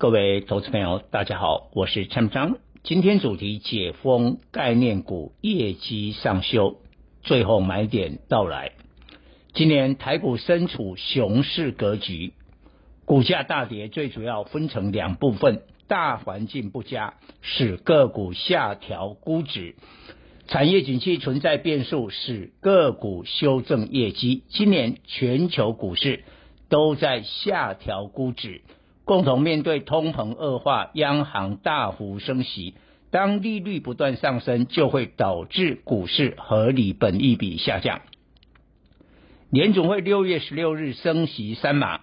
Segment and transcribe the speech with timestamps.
[0.00, 2.56] 各位投资朋友，大家好，我是陈章。
[2.82, 6.78] 今天主题解封概念股业绩上修，
[7.22, 8.72] 最后买点到来。
[9.52, 12.32] 今年台股身处熊市格局，
[13.04, 17.12] 股价大跌，最主要分成两部分：大环境不佳，
[17.42, 19.74] 使个股下调估值；
[20.46, 24.44] 产业景气存在变数，使个股修正业绩。
[24.48, 26.24] 今年全球股市
[26.70, 28.62] 都在下调估值。
[29.10, 32.74] 共同面对通膨恶化，央行大幅升息，
[33.10, 38.02] 当利率不断上升，就会导致股市合理本益比下降。
[39.50, 42.02] 联总会六月十六日升息三码，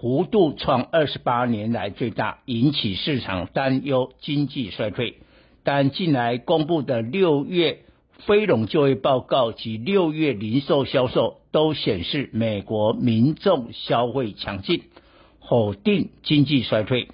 [0.00, 5.18] 幅度创二十八年来最大，引起市场担忧经济衰退。
[5.62, 7.82] 但近来公布的六月
[8.26, 14.82] 非农就业报告及六月零售销售都显示，美国民众消费强劲。
[15.50, 17.08] 否定经济衰退。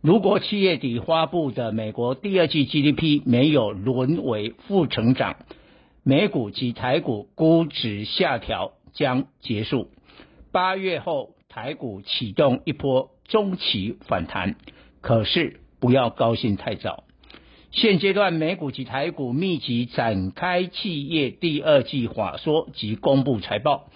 [0.00, 5.36] 如果七月底发布的美国第二季 GDP 没有沦为负成长，
[6.02, 9.90] 美股及台股估值下调将结束。
[10.52, 14.56] 八月后台股启动一波中期反弹，
[15.02, 17.04] 可是不要高兴太早。
[17.72, 23.90] 现阶段美股及台股密集展开企业第二季法说及公布财报，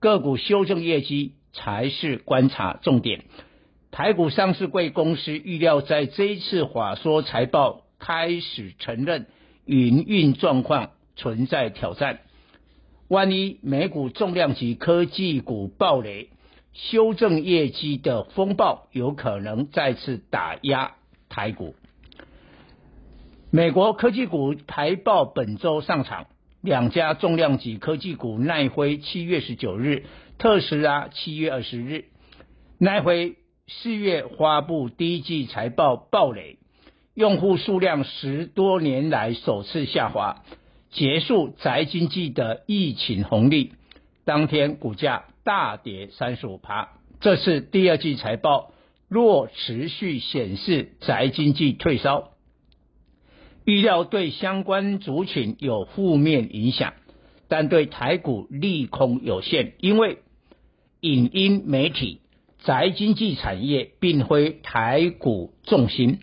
[0.00, 1.32] 个股修正业绩。
[1.52, 3.24] 才是观察重点。
[3.90, 9.26] 台股上市贵公司预料，在这一次法说财报开始承认
[9.64, 12.20] 营运状况存在挑战。
[13.08, 16.28] 万一美股重量级科技股暴雷，
[16.74, 20.96] 修正业绩的风暴有可能再次打压
[21.30, 21.74] 台股。
[23.50, 26.26] 美国科技股财报本周上场，
[26.60, 30.04] 两家重量级科技股奈辉七月十九日。
[30.38, 32.04] 特斯拉七月二十日，
[32.78, 33.34] 奈辉
[33.66, 36.58] 四月发布第一季财报暴雷，
[37.14, 40.44] 用户数量十多年来首次下滑，
[40.90, 43.72] 结束宅经济的疫情红利。
[44.24, 46.90] 当天股价大跌三十五趴。
[47.20, 48.72] 这次第二季财报
[49.08, 52.30] 若持续显示宅经济退烧，
[53.68, 56.94] 预料对相关族群有负面影响，
[57.48, 60.20] 但对台股利空有限，因为。
[61.00, 62.22] 影音媒体、
[62.64, 66.18] 宅经济产业并非台股重心，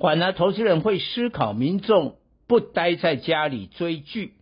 [0.00, 2.16] 反而投资人会思考：民众
[2.48, 4.32] 不待在家里追剧，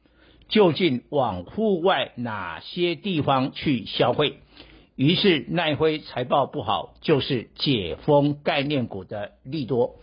[0.48, 4.38] 究竟往户外哪些地方去消费？
[4.96, 9.96] 于是奈辉财报不好，就是解封概念股的利多。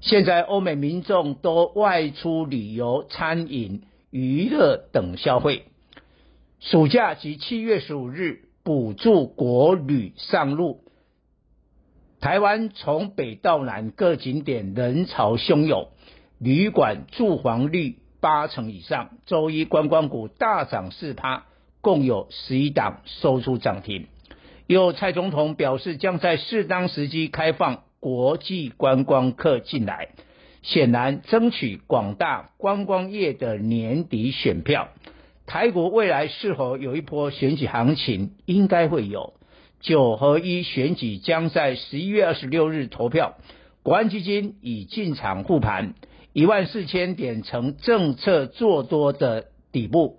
[0.00, 5.64] 现在欧美民众都外出旅游、餐饮、娱乐等消费，
[6.58, 8.44] 暑假及七月十五日。
[8.62, 10.84] 补助国旅上路，
[12.20, 15.88] 台湾从北到南各景点人潮汹涌，
[16.38, 19.12] 旅馆住房率八成以上。
[19.24, 21.46] 周一观光股大涨四趴，
[21.80, 24.08] 共有十一档收出涨停。
[24.66, 30.08] 有蔡总统表示，将在适当时机开放国际观光客进来，
[30.62, 34.88] 显然争取广大观光业的年底选票。
[35.46, 38.30] 台股未来是否有一波选举行情？
[38.46, 39.34] 应该会有。
[39.80, 43.36] 九合一选举将在十一月二十六日投票，
[43.82, 45.94] 国安基金已进场护盘，
[46.32, 50.18] 一万四千点成政策做多的底部。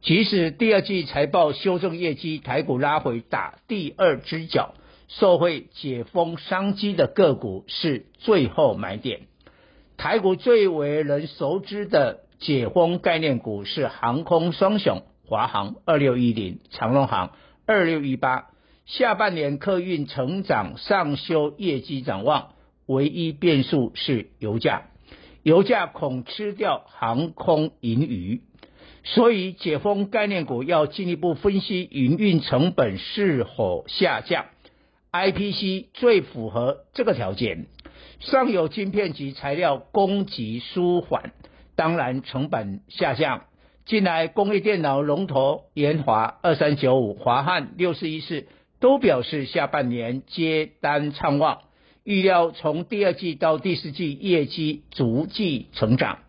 [0.00, 4.74] 即使第二季财报修正业绩，台股拉回打第二只脚，
[5.18, 9.22] 受惠解封商机的个股是最后买点。
[9.96, 12.20] 台股最为人熟知的。
[12.42, 17.36] 解封概念股是航空双雄，华航二六一零，长荣航
[17.66, 18.48] 二六一八。
[18.84, 22.54] 下半年客运成长上修业绩展望，
[22.86, 24.88] 唯一变数是油价，
[25.44, 28.40] 油价恐吃掉航空盈余，
[29.04, 34.46] 所以解封概念股要进一步分析营运成本是否下降。
[35.12, 37.66] IPC 最符合这个条件，
[38.18, 41.32] 上游晶片及材料供给舒缓。
[41.76, 43.44] 当然，成本下降。
[43.84, 48.46] 近来，工业电脑龙头研华二三九五、华汉六四一四
[48.80, 51.62] 都表示下半年接单畅旺，
[52.04, 56.20] 预料从第二季到第四季业绩逐季成长。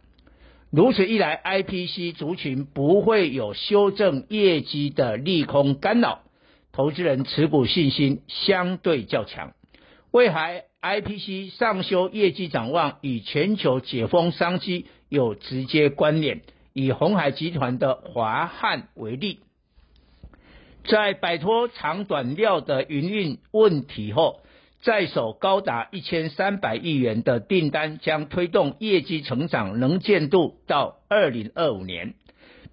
[0.71, 6.23] 如此一来，IPC 族群不会有修正业绩的利空干扰，
[6.73, 9.53] 投资人持股信心相对较强。
[10.11, 16.41] 未来 IPC 上修业绩展望与全球解封商机有直接关联。
[16.73, 19.41] 以鸿海集团的华汉为例，
[20.85, 24.41] 在摆脱长短料的营运问题后，
[24.81, 32.15] 在手高达一千三百亿元的订单，将推动业绩成长能见度到二零二五年，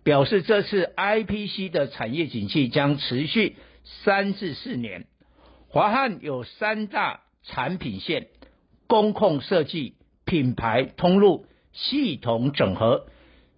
[0.03, 3.57] 表示这次 IPC 的产业景气将持续
[4.05, 5.07] 三至四年。
[5.69, 8.29] 华汉有三大产品线：
[8.87, 9.95] 工控设计、
[10.25, 13.07] 品牌通路、系统整合。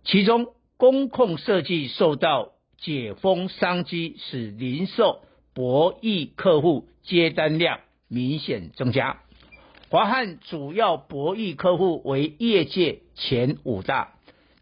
[0.05, 5.23] 其中，工控设计受到解封商机，使零售
[5.55, 9.21] 博弈客户接单量明显增加。
[9.89, 14.15] 华汉主要博弈客户为业界前五大，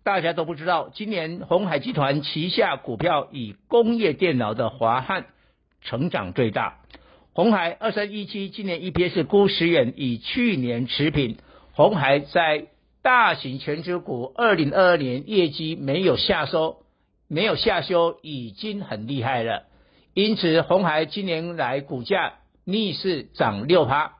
[0.02, 5.26] 大家都不知道，今年鸿海集团旗下股票以工业电脑的华汉
[5.82, 6.78] 成长最大。
[7.32, 11.38] 鸿海二三一七今年 EPS 估十元，与去年持平。
[11.72, 12.66] 鸿海在
[13.02, 16.78] 大型权值股二零二二年业绩没有下收，
[17.28, 19.64] 没有下修，已经很厉害了。
[20.12, 22.34] 因此，鸿海今年来股价
[22.64, 24.16] 逆势涨六趴，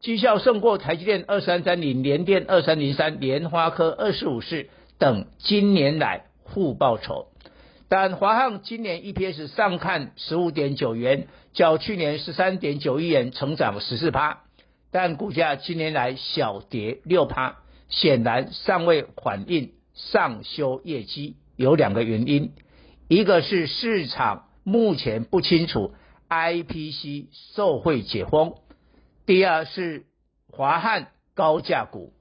[0.00, 4.68] 绩效胜过台积电二三三零、联电二三零三、联发科二四五四
[4.98, 7.26] 等今年来互报酬。
[7.96, 14.40] 但华航今年 EPS 上看十五点九元，较去年十三点九亿元成长十四趴，
[14.90, 17.58] 但股价今年来小跌六趴，
[17.88, 21.36] 显然尚未反映上修业绩。
[21.54, 22.50] 有两个原因，
[23.06, 25.94] 一个是市场目前不清楚
[26.28, 28.54] IPC 受惠解封，
[29.24, 30.06] 第二是
[30.50, 32.12] 华汉高价股，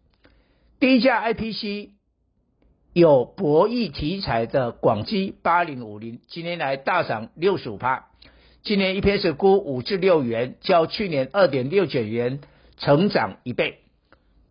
[0.80, 1.90] 低价 IPC。
[2.94, 8.06] 有博弈题材的广基八零五零，今年来大涨六十五趴，
[8.62, 12.42] 今年一篇是估五至六元，较去年二点六九元
[12.78, 13.80] 成长一倍。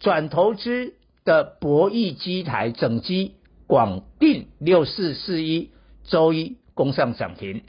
[0.01, 0.95] 转投资
[1.25, 3.37] 的博弈机台整机
[3.69, 5.71] 广定六四四一，
[6.03, 7.63] 周一攻上涨停。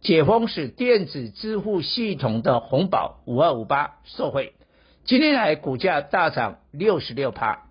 [0.00, 4.52] 解封使电子支付系统的红宝五二五八受惠，
[5.02, 7.66] 今年来股价大涨六十六趴。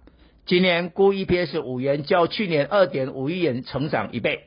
[0.50, 4.46] 今年估 EPS 五元，较去年二点五亿元成长一倍。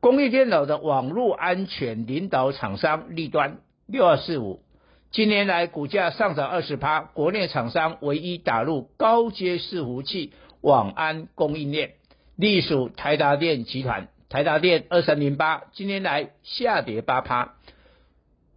[0.00, 4.62] 工业电脑的网络安全领导厂商立端六二四五，
[5.10, 10.32] 今年来股价上涨二十趴，国内厂商唯一打入高阶伺服器
[10.62, 11.90] 网安供应链，
[12.34, 14.08] 隶属台达电集团。
[14.30, 17.52] 台达电二三零八，今年来下跌八趴，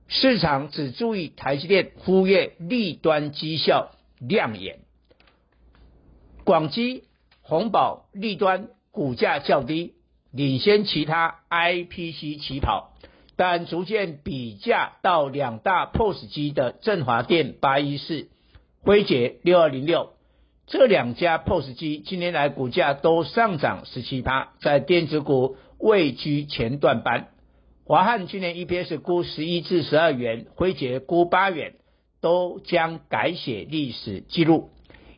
[0.07, 3.91] 市场只注意台积电，忽略立端绩效
[4.21, 4.79] 亮眼。
[6.43, 7.03] 广基、
[7.41, 9.93] 宏宝、立端股价较低，
[10.31, 12.93] 领先其他 IPC 起跑，
[13.35, 18.29] 但逐渐比价到两大 POS 机的振华电八一四、
[18.81, 20.13] 辉捷六二零六，
[20.67, 27.27] 这两家 POS 机近年来股价都上涨十七趴，在电子股位居前段班。
[27.85, 31.73] 华汉今年 EPS 估十一至十二元，辉捷估八元，
[32.21, 34.69] 都将改写历史记录。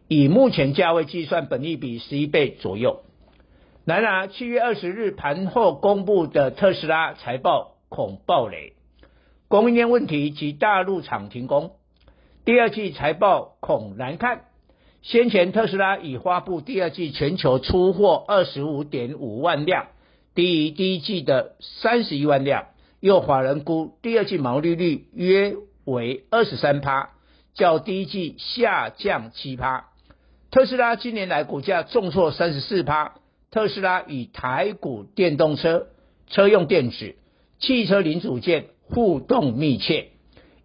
[0.08, 3.04] 以目前价位计算，本益比十一倍左右。
[3.86, 8.74] 然而，七月二十日盘后公布的特斯拉财报恐爆雷，
[9.48, 11.72] 供应链问题及大陆厂停工，
[12.46, 14.46] 第二季财报恐难看。
[15.02, 19.88] 先前特斯拉已发布第二季全球出货二十五点五万辆，
[20.34, 22.68] 低于第一季的三十一万辆。
[23.02, 27.10] 又法人估第二季毛利率约为二十三趴，
[27.54, 29.90] 较第一季下降七趴。
[30.54, 33.16] 特斯拉今年来股价重挫三十四趴。
[33.50, 35.88] 特斯拉与台股电动车、
[36.28, 37.16] 车用电子、
[37.58, 40.10] 汽车零组件互动密切，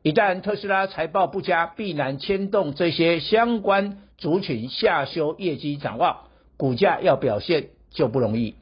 [0.03, 6.19] 一旦特斯拉财报不佳，必然牵动这些相关族群下修业绩展望，
[6.59, 8.57] 股价要表现就不容易。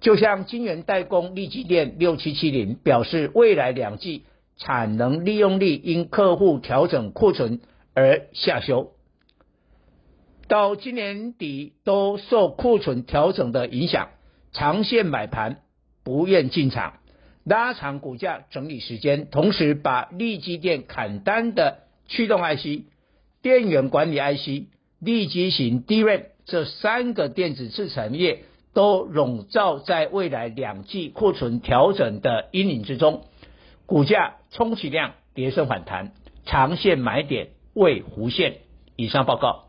[0.00, 4.24] 就像晶圆代工力积电六七七零表示，未来两季
[4.56, 7.60] 产能利用率因客户调整库存
[7.94, 8.90] 而下修。
[10.48, 14.10] 到今年底都受库存调整的影响，
[14.52, 15.62] 长线买盘
[16.04, 16.94] 不愿进场，
[17.44, 22.84] 拉长股价整理时间，同时把力积电砍单的驱动 IC、
[23.42, 24.68] 电源管理 IC、
[25.00, 33.24] 力积型 DRAM 这三个电子制产业都笼罩在未来两季库存调整的阴影之中，
[33.84, 36.12] 股价充其量跌升反弹，
[36.44, 38.58] 长线买点未弧线。
[38.94, 39.64] 以上报告。